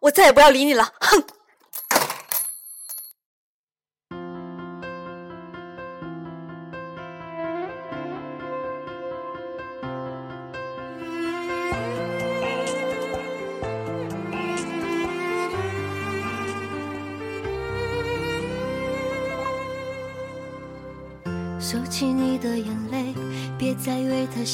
[0.00, 1.24] 我再也不要理你了，哼！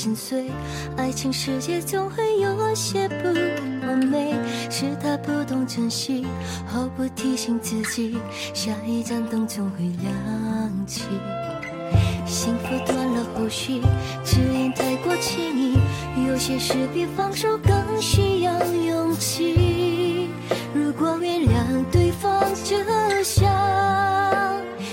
[0.00, 0.46] 心碎。
[0.96, 3.28] 爱情世界总会有些不
[3.86, 4.34] 完美，
[4.70, 6.27] 是他不懂珍惜，
[6.66, 8.16] 毫不提醒自己，
[8.55, 11.02] 下一盏灯总会亮起。
[12.24, 13.82] 幸福断了后续，
[14.24, 15.78] 只因太过亲密，
[16.27, 20.30] 有些事比放手更需要勇气。
[20.72, 22.74] 如果原谅对方，就
[23.22, 23.46] 像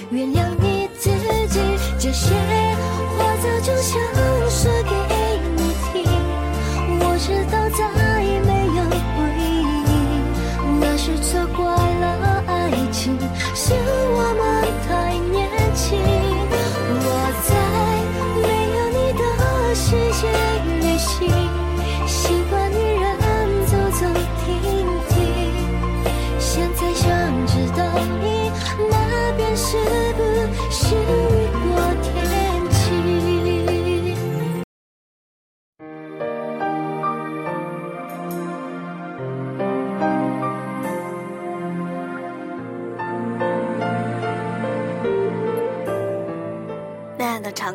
[0.10, 1.10] 原谅你自
[1.48, 1.62] 己。
[1.98, 2.36] 这些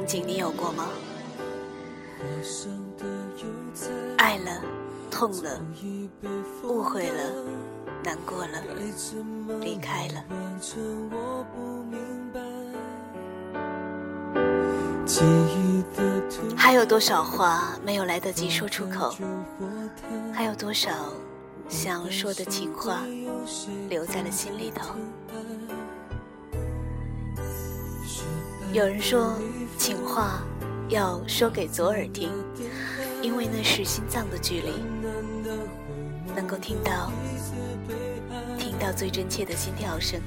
[0.02, 0.88] 场景你有过吗？
[4.18, 4.60] 爱了，
[5.08, 5.60] 痛了，
[6.64, 7.22] 误会了，
[8.02, 8.60] 难过了，
[9.60, 10.24] 离开了。
[16.56, 19.14] 还有多少话没有来得及说出口？
[20.32, 21.12] 还有多少
[21.68, 23.04] 想说的情话
[23.88, 24.96] 留在了心里头？
[28.72, 29.34] 有人说，
[29.82, 30.40] 情话
[30.88, 32.30] 要说给左耳听，
[33.20, 34.70] 因为那是心脏的距离，
[36.36, 37.10] 能够听到，
[38.56, 40.20] 听到最真切的心跳声，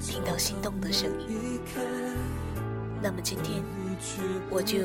[0.00, 1.60] 听到心动的声音。
[3.02, 3.62] 那么今天，
[4.48, 4.78] 我就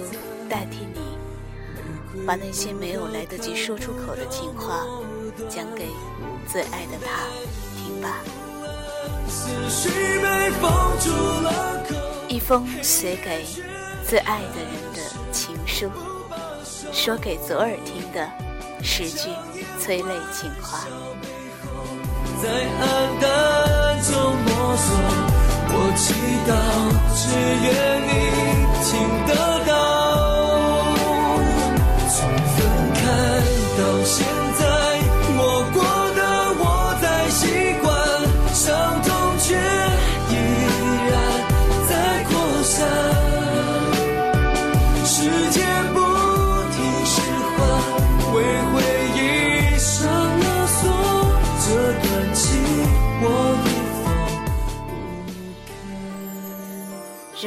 [0.49, 4.85] 代替你，把那些没有来得及说出口的情话，
[5.47, 5.87] 讲给
[6.51, 7.29] 最爱的他
[7.77, 8.19] 听吧。
[12.27, 13.45] 一封写给
[14.07, 14.99] 最爱的人的
[15.31, 15.89] 情书，
[16.93, 18.29] 说给左耳听的
[18.83, 19.29] 十句
[19.79, 20.85] 催泪情话。
[22.39, 24.13] 在暗淡中
[24.45, 24.87] 摸索，
[25.71, 26.13] 我祈
[26.45, 26.53] 祷，
[27.15, 27.23] 只
[27.65, 27.94] 愿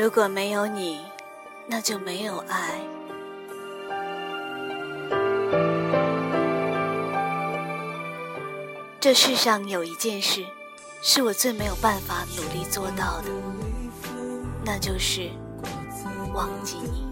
[0.01, 1.01] 如果没有你，
[1.67, 2.79] 那就没有爱。
[9.01, 10.45] 这世上有一件事，
[11.03, 13.31] 是我最没有办法努力做到的，
[14.65, 15.31] 那就是
[16.33, 17.09] 忘记你。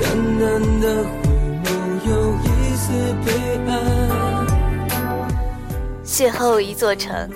[0.00, 1.28] 淡淡的回
[1.62, 1.68] 眸
[2.08, 2.90] 有一丝
[3.26, 3.70] 悲哀。
[6.02, 7.28] 邂逅一座城，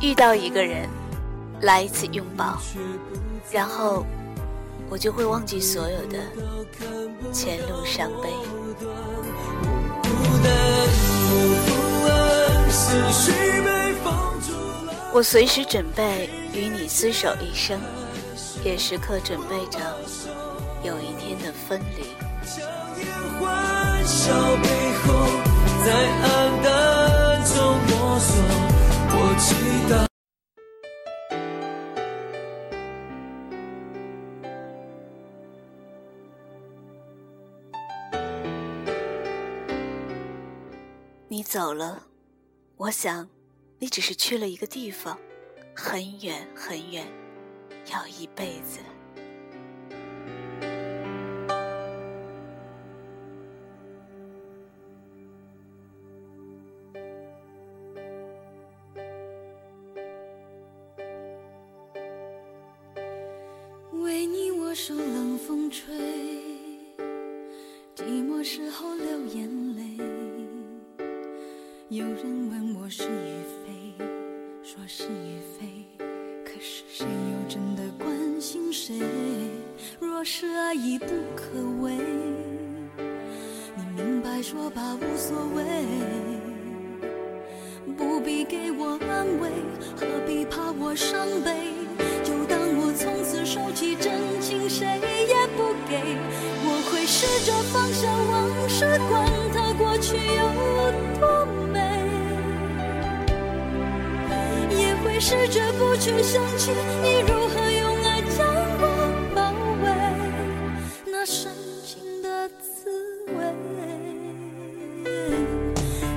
[0.00, 0.88] 遇到一个人，
[1.62, 2.58] 来一次拥抱，
[3.50, 4.04] 然后
[4.88, 6.18] 我就会忘记所有的
[7.32, 8.30] 前路伤悲。
[15.12, 17.78] 我随时准备与你厮守一生，
[18.64, 19.78] 也时刻准备着
[20.82, 22.06] 有一天的分离。
[41.50, 42.06] 走了，
[42.76, 43.28] 我想
[43.80, 45.18] 你只是去了一个地方，
[45.74, 47.04] 很远很远，
[47.92, 48.78] 要一辈子。
[71.90, 74.04] 有人问我是与非，
[74.62, 75.66] 说是与非，
[76.44, 78.94] 可是谁又真的关心谁？
[79.98, 81.96] 若是爱已不可为，
[83.74, 85.64] 你明白说吧，无所谓，
[87.98, 89.50] 不必给我安慰，
[89.96, 91.50] 何必怕我伤悲？
[92.22, 95.98] 就当我从此收起真情，谁也不给。
[96.62, 101.39] 我会试着放下往事，管它过去有多
[105.20, 106.70] 试着不去想起
[107.02, 108.38] 你如何用爱将
[108.80, 108.84] 我
[109.34, 109.52] 包
[109.82, 109.86] 围，
[111.12, 111.52] 那深
[111.84, 112.90] 情的滋
[113.36, 113.36] 味。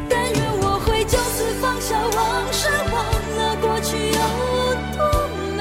[0.10, 3.04] 但愿我会就此放下往事，忘
[3.36, 4.20] 了过去有
[4.96, 5.04] 多
[5.58, 5.60] 美。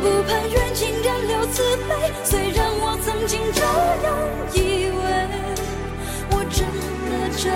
[0.00, 1.90] 不盼缘尽人留慈悲，
[2.22, 3.60] 虽然我曾经这
[4.06, 4.14] 样
[4.54, 5.04] 以为，
[6.30, 6.62] 我真
[7.10, 7.50] 的这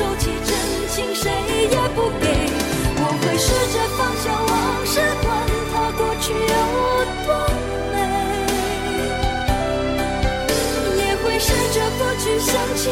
[0.00, 0.56] 收起真
[0.88, 2.24] 情谁也不给
[2.96, 4.50] 我会试着放下往
[4.86, 5.28] 事管
[5.70, 6.54] 它过去有
[7.26, 7.28] 多
[7.92, 7.94] 美。
[10.96, 12.82] 也会试着不去想起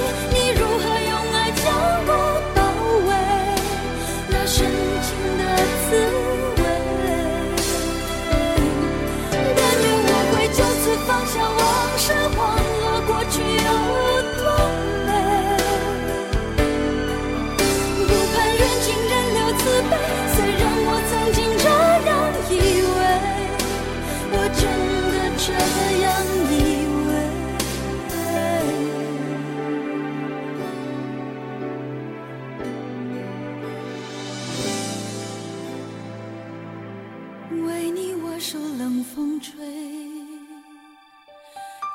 [38.40, 39.58] 受冷风吹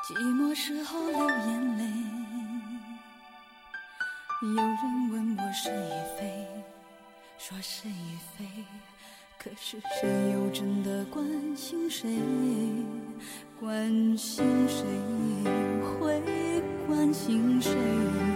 [0.06, 1.84] 寂寞时候流眼泪
[4.42, 6.46] 有人问我是与非
[7.38, 8.44] 说是与非
[9.38, 11.24] 可是谁又真的关
[11.56, 12.10] 心谁
[13.58, 14.84] 关心谁
[15.82, 16.20] 会
[16.86, 18.33] 关心谁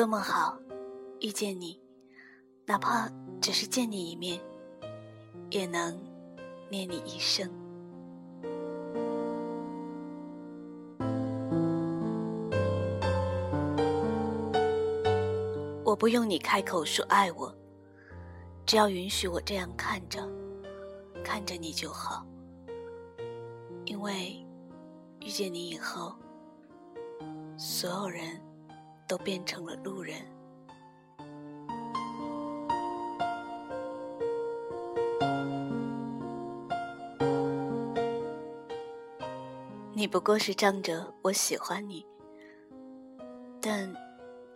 [0.00, 0.58] 多么好，
[1.20, 1.78] 遇见你，
[2.64, 3.06] 哪怕
[3.38, 4.40] 只是见你一面，
[5.50, 5.94] 也能
[6.70, 7.46] 念你一生。
[15.84, 17.54] 我不用你开口说爱我，
[18.64, 20.26] 只要允许我这样看着，
[21.22, 22.26] 看着你就好。
[23.84, 24.42] 因为
[25.20, 26.14] 遇见你以后，
[27.58, 28.40] 所有人。
[29.10, 30.14] 都变成了路人。
[39.92, 42.06] 你不过是仗着我喜欢你，
[43.60, 43.92] 但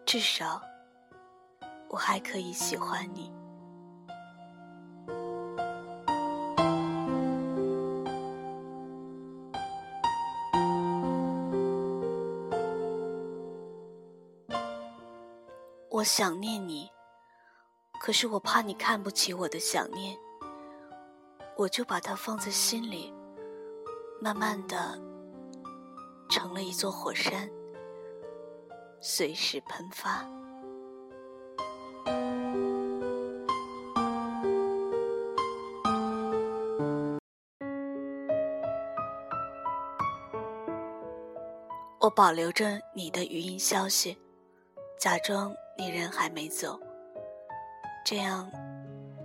[0.07, 0.63] 至少
[1.89, 3.33] 我还可以喜欢你。
[15.95, 16.91] 我想念你，
[18.01, 20.19] 可是我怕你看不起我的想念，
[21.57, 23.15] 我就把它放在心里，
[24.21, 25.01] 慢慢的
[26.29, 27.49] 成了一座火山，
[29.01, 30.29] 随时喷发。
[42.01, 44.19] 我保留着你的语音消息，
[44.99, 45.55] 假装。
[45.77, 46.79] 你人还没走，
[48.05, 48.49] 这样，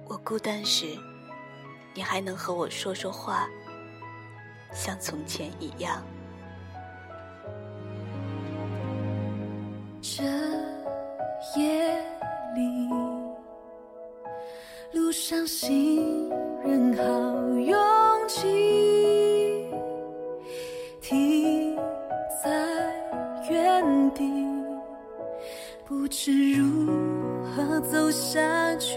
[0.05, 0.97] 我孤单时，
[1.93, 3.47] 你还能和我说说话，
[4.73, 6.03] 像从前一样。
[26.09, 26.87] 知如
[27.55, 28.39] 何走下
[28.77, 28.95] 去，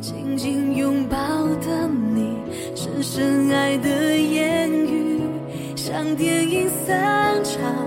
[0.00, 1.16] 紧紧拥抱
[1.60, 2.34] 的你，
[2.74, 5.20] 深深爱的言语，
[5.76, 7.83] 像电影散场。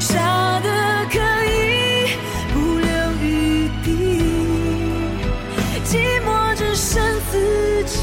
[0.00, 0.68] 傻的
[1.10, 2.08] 可以
[2.52, 2.88] 不留
[3.22, 3.86] 余地
[5.84, 5.90] 寂
[6.24, 8.00] 寞只剩自己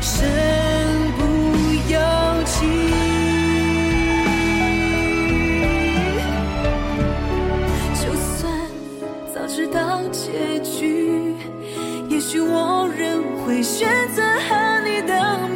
[0.00, 0.28] 身
[1.16, 1.20] 不
[1.92, 1.98] 由
[2.44, 2.56] 己。
[7.94, 8.38] 就算
[9.34, 11.34] 早知道结局
[12.08, 15.49] 也许我仍会选择和你等